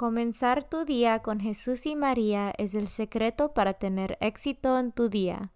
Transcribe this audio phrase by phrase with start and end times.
[0.00, 5.10] Comenzar tu día con Jesús y María es el secreto para tener éxito en tu
[5.10, 5.52] día.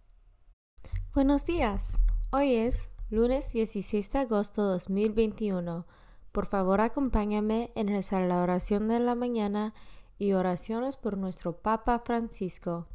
[1.14, 2.02] Buenos días.
[2.30, 5.86] Hoy es lunes 16 de agosto de 2021.
[6.30, 9.72] Por favor, acompáñame en rezar la oración de la mañana
[10.18, 12.86] y oraciones por nuestro Papa Francisco.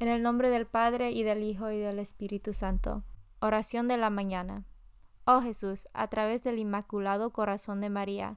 [0.00, 3.04] En el nombre del Padre y del Hijo y del Espíritu Santo.
[3.38, 4.64] Oración de la mañana.
[5.26, 8.36] Oh Jesús, a través del Inmaculado Corazón de María,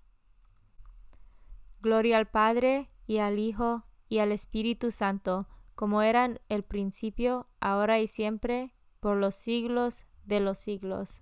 [1.81, 7.99] Gloria al Padre y al Hijo y al Espíritu Santo, como eran el principio, ahora
[7.99, 11.21] y siempre, por los siglos de los siglos.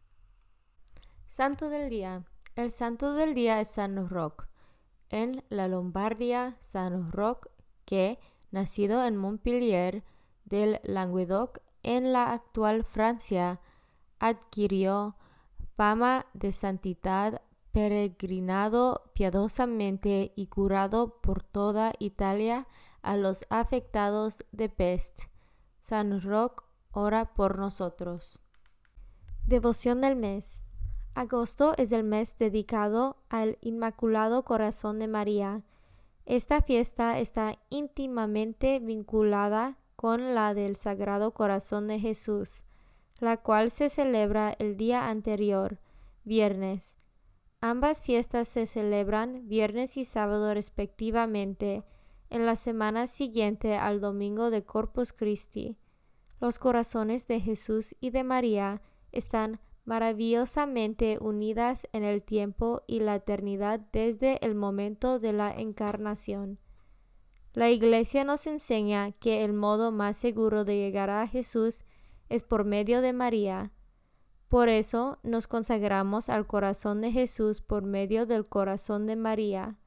[1.27, 2.25] Santo del Día.
[2.55, 4.45] El Santo del Día es San Roque.
[5.09, 7.49] En la Lombardia, San Roque,
[7.85, 8.19] que,
[8.51, 10.03] nacido en Montpellier
[10.43, 13.61] del Languedoc, en la actual Francia,
[14.19, 15.15] adquirió
[15.75, 22.67] fama de santidad peregrinado piadosamente y curado por toda Italia
[23.01, 25.29] a los afectados de peste.
[25.79, 28.39] San Roque ora por nosotros.
[29.45, 30.63] Devoción del mes.
[31.15, 35.63] Agosto es el mes dedicado al Inmaculado Corazón de María.
[36.25, 42.63] Esta fiesta está íntimamente vinculada con la del Sagrado Corazón de Jesús,
[43.19, 45.79] la cual se celebra el día anterior,
[46.23, 46.95] viernes,
[47.61, 51.83] Ambas fiestas se celebran viernes y sábado respectivamente
[52.29, 55.77] en la semana siguiente al domingo de Corpus Christi.
[56.39, 58.81] Los corazones de Jesús y de María
[59.11, 66.59] están maravillosamente unidas en el tiempo y la eternidad desde el momento de la encarnación.
[67.53, 71.83] La Iglesia nos enseña que el modo más seguro de llegar a Jesús
[72.29, 73.73] es por medio de María,
[74.49, 79.77] por eso nos consagramos al corazón de Jesús por medio del corazón de María.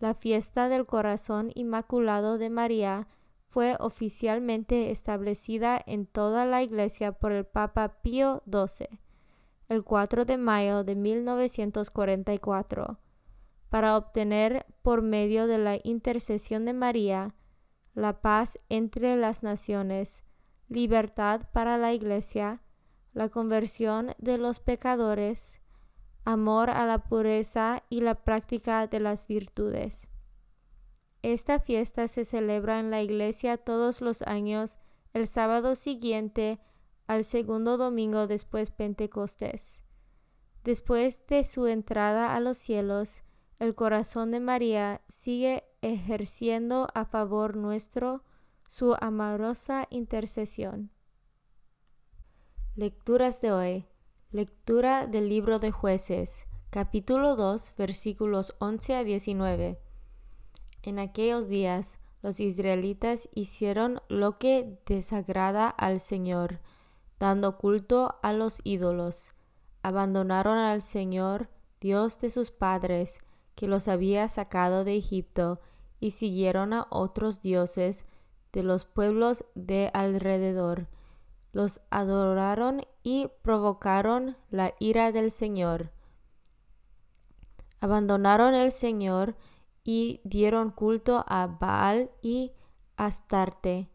[0.00, 3.06] La fiesta del corazón inmaculado de María
[3.48, 8.98] fue oficialmente establecida en toda la Iglesia por el Papa Pío XII,
[9.68, 12.98] el 4 de mayo de 1944,
[13.68, 17.36] para obtener por medio de la intercesión de María
[17.94, 20.24] la paz entre las naciones,
[20.68, 22.62] libertad para la Iglesia,
[23.12, 25.60] la conversión de los pecadores,
[26.24, 30.08] amor a la pureza y la práctica de las virtudes.
[31.22, 34.78] Esta fiesta se celebra en la iglesia todos los años
[35.12, 36.58] el sábado siguiente
[37.06, 39.82] al segundo domingo después Pentecostés.
[40.64, 43.22] Después de su entrada a los cielos,
[43.58, 48.24] el corazón de María sigue ejerciendo a favor nuestro
[48.68, 50.90] su amorosa intercesión.
[52.74, 53.84] Lecturas de hoy.
[54.30, 59.78] Lectura del libro de jueces, capítulo 2, versículos 11 a 19.
[60.82, 66.60] En aquellos días los israelitas hicieron lo que desagrada al Señor.
[67.20, 69.34] dando culto a los ídolos.
[69.82, 73.18] Abandonaron al Señor, Dios de sus padres,
[73.54, 75.60] que los había sacado de Egipto,
[76.00, 78.06] y siguieron a otros dioses
[78.50, 80.88] de los pueblos de alrededor.
[81.52, 85.92] Los adoraron y provocaron la ira del Señor.
[87.80, 89.36] Abandonaron el Señor
[89.84, 92.52] y dieron culto a Baal y
[92.96, 93.90] Astarte.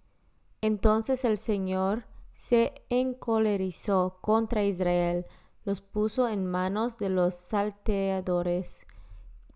[0.61, 5.25] Entonces el Señor se encolerizó contra Israel,
[5.63, 8.85] los puso en manos de los salteadores,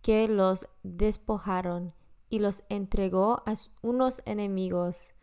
[0.02, 1.94] que los despojaron
[2.30, 5.14] y los entregó a unos enemigos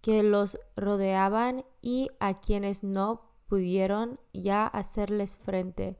[0.00, 5.98] que los rodeaban y a quienes no pudieron ya hacerles frente.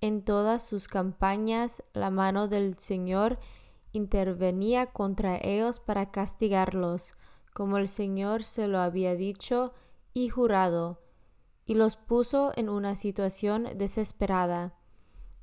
[0.00, 3.38] En todas sus campañas la mano del Señor
[3.92, 7.14] intervenía contra ellos para castigarlos,
[7.52, 9.74] como el Señor se lo había dicho
[10.14, 11.00] y jurado,
[11.66, 14.74] y los puso en una situación desesperada.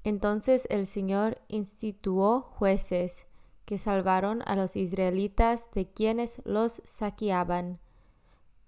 [0.03, 3.27] Entonces el Señor instituó jueces
[3.67, 7.81] que salvaron a los israelitas de quienes los saqueaban.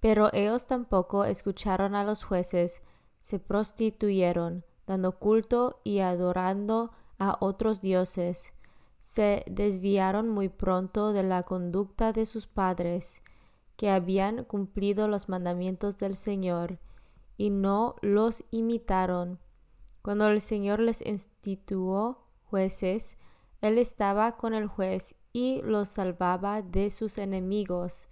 [0.01, 2.81] Pero ellos tampoco escucharon a los jueces,
[3.21, 8.51] se prostituyeron, dando culto y adorando a otros dioses.
[8.99, 13.21] Se desviaron muy pronto de la conducta de sus padres,
[13.77, 16.77] que habían cumplido los mandamientos del Señor,
[17.37, 19.39] y no los imitaron.
[20.01, 23.17] Cuando el Señor les instituyó jueces,
[23.61, 28.07] él estaba con el juez y los salvaba de sus enemigos,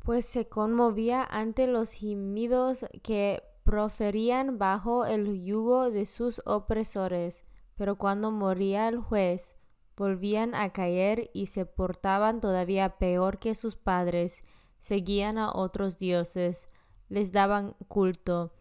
[0.00, 7.44] pues se conmovía ante los gemidos que proferían bajo el yugo de sus opresores.
[7.76, 9.56] Pero cuando moría el juez,
[9.96, 14.44] volvían a caer y se portaban todavía peor que sus padres,
[14.80, 16.68] seguían a otros dioses,
[17.08, 18.52] les daban culto,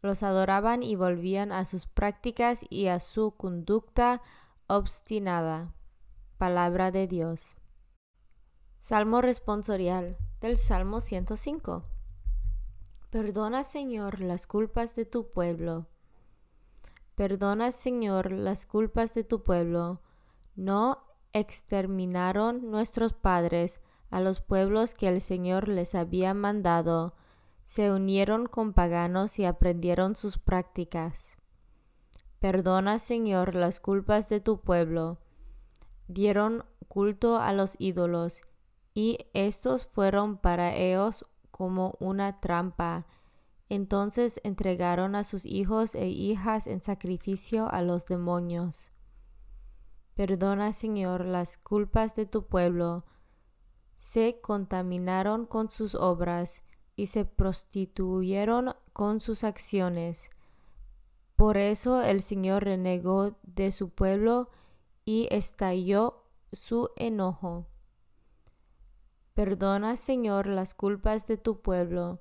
[0.00, 4.22] los adoraban y volvían a sus prácticas y a su conducta
[4.66, 5.74] obstinada.
[6.38, 7.56] Palabra de Dios.
[8.80, 11.84] Salmo responsorial del Salmo 105.
[13.10, 15.86] Perdona, Señor, las culpas de tu pueblo.
[17.14, 20.00] Perdona, Señor, las culpas de tu pueblo.
[20.56, 20.98] No
[21.32, 23.80] exterminaron nuestros padres
[24.10, 27.14] a los pueblos que el Señor les había mandado.
[27.64, 31.41] Se unieron con paganos y aprendieron sus prácticas.
[32.42, 35.20] Perdona, Señor, las culpas de tu pueblo.
[36.08, 38.40] Dieron culto a los ídolos,
[38.94, 43.06] y estos fueron para ellos como una trampa.
[43.68, 48.90] Entonces entregaron a sus hijos e hijas en sacrificio a los demonios.
[50.14, 53.04] Perdona, Señor, las culpas de tu pueblo.
[54.00, 56.64] Se contaminaron con sus obras
[56.96, 60.28] y se prostituyeron con sus acciones
[61.42, 64.48] por eso el Señor renegó de su pueblo
[65.04, 66.22] y estalló
[66.52, 67.66] su enojo.
[69.34, 72.20] Perdona, Señor, las culpas de tu pueblo.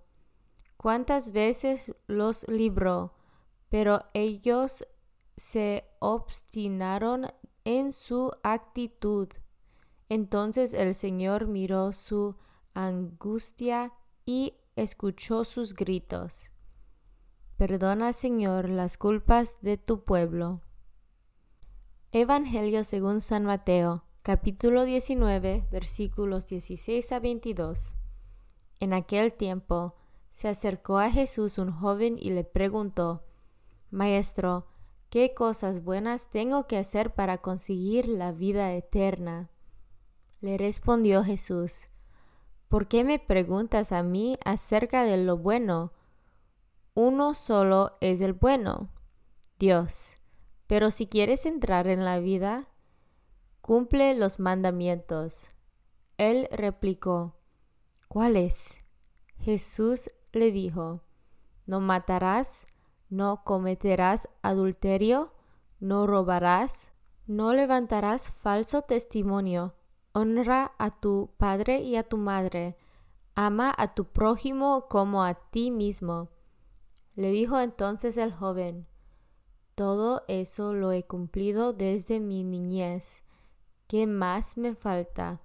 [0.76, 3.14] Cuántas veces los libró,
[3.70, 4.88] pero ellos
[5.38, 7.28] se obstinaron
[7.64, 9.28] en su actitud.
[10.10, 12.38] Entonces el Señor miró su
[12.74, 13.94] angustia
[14.26, 16.54] y escuchó sus gritos.
[17.62, 20.62] Perdona, Señor, las culpas de tu pueblo.
[22.12, 27.98] Evangelio según San Mateo, capítulo 19, versículos 16 a 22.
[28.80, 29.94] En aquel tiempo
[30.32, 33.26] se acercó a Jesús un joven y le preguntó,
[33.92, 34.66] Maestro,
[35.12, 39.52] ¿qué cosas buenas tengo que hacer para conseguir la vida eterna?
[40.40, 41.90] Le respondió Jesús,
[42.70, 45.94] ¿por qué me preguntas a mí acerca de lo bueno?
[46.94, 48.90] Uno solo es el bueno,
[49.60, 50.18] Dios.
[50.68, 52.68] Pero si quieres entrar en la vida,
[53.62, 55.48] cumple los mandamientos.
[56.18, 57.36] Él replicó,
[58.08, 58.84] ¿cuáles?
[59.38, 61.02] Jesús le dijo,
[61.66, 62.68] no matarás,
[63.10, 65.34] no cometerás adulterio,
[65.80, 66.92] no robarás,
[67.26, 69.76] no levantarás falso testimonio,
[70.14, 72.78] honra a tu padre y a tu madre,
[73.36, 76.30] ama a tu prójimo como a ti mismo.
[77.16, 78.88] Le dijo entonces el joven,
[79.76, 83.24] todo eso lo he cumplido desde mi niñez.
[83.88, 85.42] ¿Qué más me falta?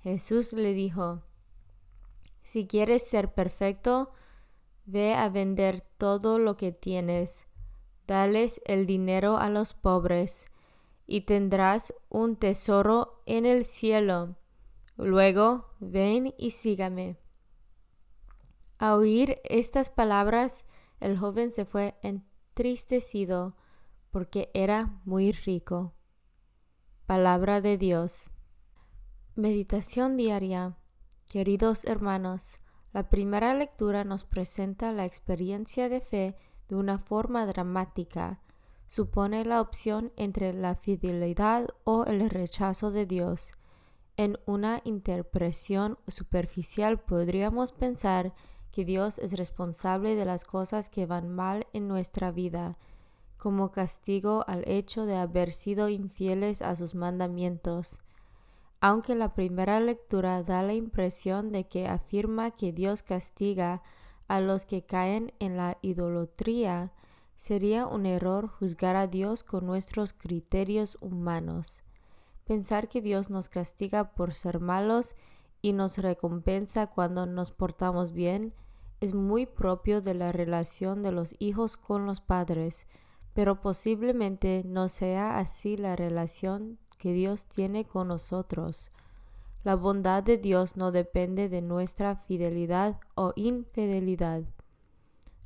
[0.00, 1.22] Jesús le dijo,
[2.44, 4.12] si quieres ser perfecto,
[4.84, 7.46] ve a vender todo lo que tienes,
[8.06, 10.46] dales el dinero a los pobres,
[11.06, 14.36] y tendrás un tesoro en el cielo.
[14.96, 17.16] Luego ven y sígame.
[18.78, 20.66] A oír estas palabras,
[21.02, 23.56] el joven se fue entristecido
[24.10, 25.94] porque era muy rico.
[27.06, 28.30] Palabra de Dios.
[29.34, 30.76] Meditación diaria.
[31.26, 32.58] Queridos hermanos,
[32.92, 36.36] la primera lectura nos presenta la experiencia de fe
[36.68, 38.40] de una forma dramática.
[38.88, 43.52] Supone la opción entre la fidelidad o el rechazo de Dios.
[44.18, 48.34] En una interpretación superficial podríamos pensar
[48.72, 52.78] que Dios es responsable de las cosas que van mal en nuestra vida,
[53.38, 58.00] como castigo al hecho de haber sido infieles a sus mandamientos
[58.82, 63.80] aunque la primera lectura da la impresión de que afirma que Dios castiga
[64.26, 66.92] a los que caen en la idolatría,
[67.36, 71.84] sería un error juzgar a Dios con nuestros criterios humanos.
[72.44, 75.14] Pensar que Dios nos castiga por ser malos
[75.60, 78.52] y nos recompensa cuando nos portamos bien
[79.02, 82.86] es muy propio de la relación de los hijos con los padres,
[83.34, 88.92] pero posiblemente no sea así la relación que Dios tiene con nosotros.
[89.64, 94.44] La bondad de Dios no depende de nuestra fidelidad o infidelidad.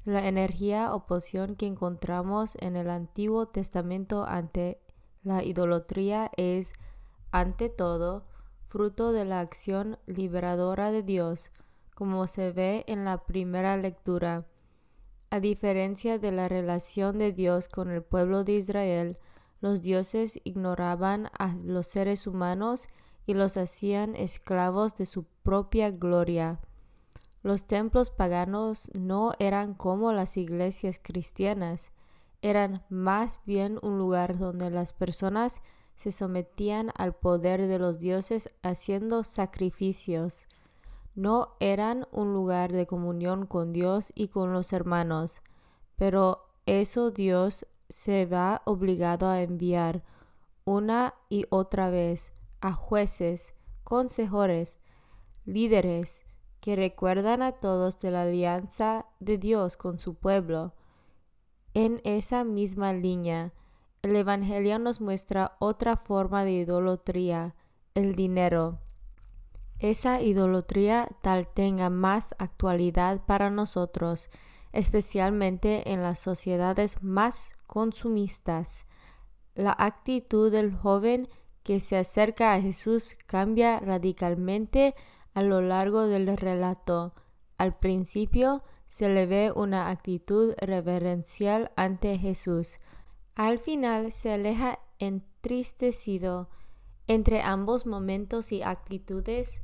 [0.04, 4.82] La energía o poción que encontramos en el Antiguo Testamento ante
[5.22, 6.74] la idolatría es,
[7.30, 8.26] ante todo,
[8.68, 11.50] fruto de la acción liberadora de Dios,
[11.96, 14.44] como se ve en la primera lectura.
[15.30, 19.16] A diferencia de la relación de Dios con el pueblo de Israel,
[19.62, 22.88] los dioses ignoraban a los seres humanos
[23.24, 26.60] y los hacían esclavos de su propia gloria.
[27.42, 31.92] Los templos paganos no eran como las iglesias cristianas,
[32.42, 35.62] eran más bien un lugar donde las personas
[35.94, 40.46] se sometían al poder de los dioses haciendo sacrificios.
[41.16, 45.40] No eran un lugar de comunión con Dios y con los hermanos,
[45.96, 50.04] pero eso Dios se va obligado a enviar
[50.66, 54.78] una y otra vez a jueces, consejores,
[55.46, 56.22] líderes
[56.60, 60.74] que recuerdan a todos de la alianza de Dios con su pueblo.
[61.72, 63.54] En esa misma línea,
[64.02, 67.54] el Evangelio nos muestra otra forma de idolatría,
[67.94, 68.80] el dinero.
[69.78, 74.30] Esa idolatría tal tenga más actualidad para nosotros
[74.76, 78.84] especialmente en las sociedades más consumistas.
[79.54, 81.28] La actitud del joven
[81.62, 84.94] que se acerca a Jesús cambia radicalmente
[85.32, 87.14] a lo largo del relato.
[87.56, 92.78] Al principio se le ve una actitud reverencial ante Jesús.
[93.34, 96.50] Al final se aleja entristecido.
[97.06, 99.62] Entre ambos momentos y actitudes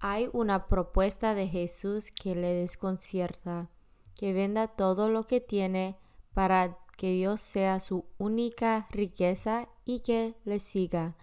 [0.00, 3.70] hay una propuesta de Jesús que le desconcierta
[4.16, 5.96] que venda todo lo que tiene
[6.34, 11.16] para que Dios sea su única riqueza y que le siga.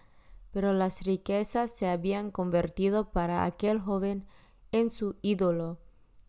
[0.52, 4.28] Pero las riquezas se habían convertido para aquel joven
[4.72, 5.80] en su ídolo.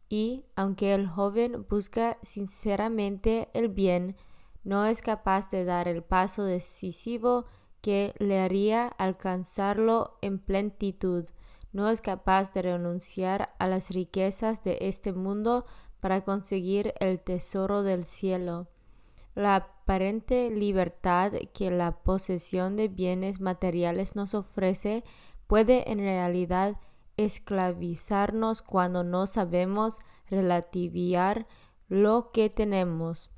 [0.09, 4.17] Y aunque el joven busca sinceramente el bien,
[4.63, 7.45] no es capaz de dar el paso decisivo
[7.83, 11.27] que le haría alcanzarlo en plenitud.
[11.75, 15.66] No es capaz de renunciar a las riquezas de este mundo
[15.99, 18.69] para conseguir el tesoro del cielo.
[19.35, 25.02] La aparente libertad que la posesión de bienes materiales nos ofrece
[25.49, 26.78] puede en realidad
[27.16, 29.99] esclavizarnos cuando no sabemos
[30.31, 31.49] relativiar
[31.88, 33.33] lo que tenemos.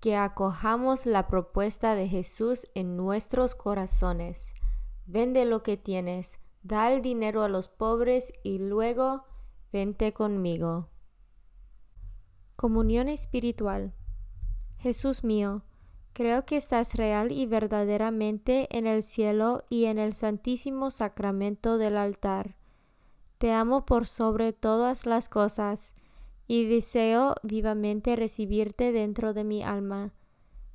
[0.00, 4.54] Que acojamos la propuesta de Jesús en nuestros corazones.
[5.04, 9.24] Vende lo que tienes, da el dinero a los pobres y luego
[9.72, 10.88] vente conmigo.
[12.56, 13.94] Comunión espiritual.
[14.78, 15.62] Jesús mío,
[16.12, 21.96] creo que estás real y verdaderamente en el cielo y en el santísimo sacramento del
[21.96, 22.56] altar.
[23.38, 25.94] Te amo por sobre todas las cosas
[26.48, 30.14] y deseo vivamente recibirte dentro de mi alma,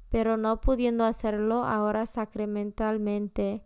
[0.09, 3.65] pero no pudiendo hacerlo ahora sacramentalmente,